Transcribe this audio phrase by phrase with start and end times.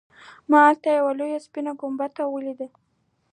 [0.49, 2.67] ما هلته یوه لویه سپینه ګنبده ولیده.